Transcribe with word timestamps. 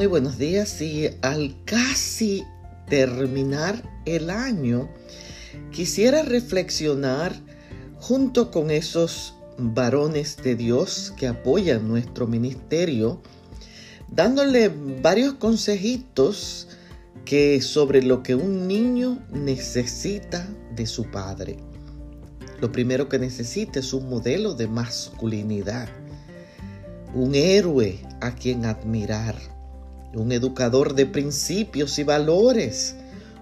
Muy 0.00 0.06
buenos 0.06 0.38
días 0.38 0.80
y 0.80 1.10
al 1.20 1.54
casi 1.66 2.42
terminar 2.88 3.82
el 4.06 4.30
año, 4.30 4.88
quisiera 5.72 6.22
reflexionar 6.22 7.34
junto 7.98 8.50
con 8.50 8.70
esos 8.70 9.34
varones 9.58 10.38
de 10.38 10.56
Dios 10.56 11.12
que 11.18 11.26
apoyan 11.26 11.86
nuestro 11.86 12.26
ministerio, 12.26 13.20
dándole 14.08 14.72
varios 15.02 15.34
consejitos 15.34 16.68
que 17.26 17.60
sobre 17.60 18.02
lo 18.02 18.22
que 18.22 18.34
un 18.34 18.66
niño 18.66 19.22
necesita 19.30 20.48
de 20.74 20.86
su 20.86 21.10
padre. 21.10 21.58
Lo 22.58 22.72
primero 22.72 23.10
que 23.10 23.18
necesita 23.18 23.80
es 23.80 23.92
un 23.92 24.08
modelo 24.08 24.54
de 24.54 24.66
masculinidad, 24.66 25.90
un 27.14 27.34
héroe 27.34 27.98
a 28.22 28.34
quien 28.34 28.64
admirar 28.64 29.59
un 30.14 30.32
educador 30.32 30.94
de 30.94 31.06
principios 31.06 31.98
y 31.98 32.04
valores, 32.04 32.96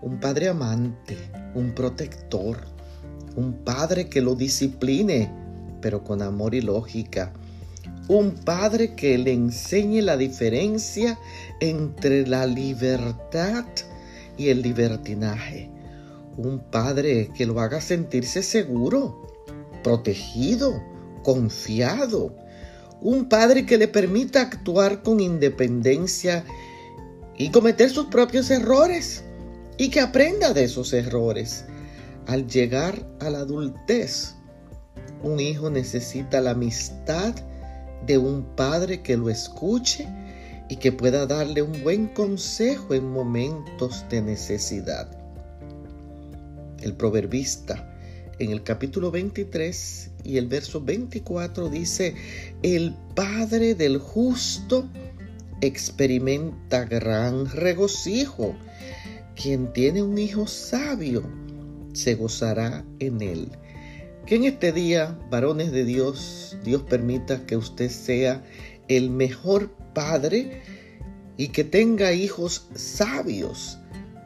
un 0.00 0.20
padre 0.20 0.48
amante, 0.48 1.16
un 1.54 1.72
protector, 1.72 2.58
un 3.36 3.64
padre 3.64 4.08
que 4.08 4.20
lo 4.20 4.34
discipline, 4.34 5.30
pero 5.80 6.04
con 6.04 6.22
amor 6.22 6.54
y 6.54 6.60
lógica, 6.60 7.32
un 8.08 8.32
padre 8.32 8.94
que 8.94 9.18
le 9.18 9.32
enseñe 9.32 10.02
la 10.02 10.16
diferencia 10.16 11.18
entre 11.60 12.26
la 12.26 12.46
libertad 12.46 13.64
y 14.36 14.48
el 14.48 14.62
libertinaje, 14.62 15.70
un 16.36 16.60
padre 16.60 17.30
que 17.34 17.46
lo 17.46 17.60
haga 17.60 17.80
sentirse 17.80 18.42
seguro, 18.42 19.26
protegido, 19.82 20.82
confiado, 21.22 22.34
un 23.02 23.28
padre 23.28 23.66
que 23.66 23.78
le 23.78 23.88
permita 23.88 24.40
actuar 24.40 25.02
con 25.02 25.20
independencia 25.20 26.44
y 27.36 27.50
cometer 27.50 27.90
sus 27.90 28.06
propios 28.06 28.50
errores 28.50 29.24
y 29.76 29.90
que 29.90 30.00
aprenda 30.00 30.52
de 30.54 30.64
esos 30.64 30.92
errores. 30.92 31.64
Al 32.26 32.46
llegar 32.46 33.04
a 33.20 33.30
la 33.30 33.40
adultez, 33.40 34.36
un 35.22 35.40
hijo 35.40 35.70
necesita 35.70 36.40
la 36.40 36.52
amistad 36.52 37.34
de 38.06 38.18
un 38.18 38.44
padre 38.54 39.02
que 39.02 39.16
lo 39.16 39.28
escuche 39.28 40.06
y 40.68 40.76
que 40.76 40.92
pueda 40.92 41.26
darle 41.26 41.62
un 41.62 41.82
buen 41.82 42.06
consejo 42.06 42.94
en 42.94 43.10
momentos 43.10 44.04
de 44.08 44.22
necesidad. 44.22 45.10
El 46.80 46.94
proverbista 46.94 47.91
en 48.42 48.50
el 48.50 48.62
capítulo 48.62 49.10
23 49.10 50.10
y 50.24 50.36
el 50.36 50.48
verso 50.48 50.80
24 50.80 51.68
dice, 51.68 52.14
el 52.62 52.94
Padre 53.14 53.74
del 53.74 53.98
justo 53.98 54.88
experimenta 55.60 56.84
gran 56.84 57.46
regocijo. 57.46 58.56
Quien 59.36 59.72
tiene 59.72 60.02
un 60.02 60.18
hijo 60.18 60.46
sabio 60.46 61.22
se 61.92 62.14
gozará 62.16 62.84
en 62.98 63.22
él. 63.22 63.48
Que 64.26 64.36
en 64.36 64.44
este 64.44 64.72
día, 64.72 65.18
varones 65.30 65.72
de 65.72 65.84
Dios, 65.84 66.56
Dios 66.64 66.82
permita 66.82 67.46
que 67.46 67.56
usted 67.56 67.90
sea 67.90 68.42
el 68.88 69.10
mejor 69.10 69.70
padre 69.94 70.62
y 71.36 71.48
que 71.48 71.64
tenga 71.64 72.12
hijos 72.12 72.68
sabios 72.74 73.78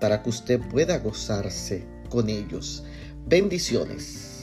para 0.00 0.22
que 0.22 0.30
usted 0.30 0.60
pueda 0.60 0.98
gozarse 0.98 1.93
con 2.14 2.30
ellos. 2.30 2.84
Bendiciones. 3.26 4.33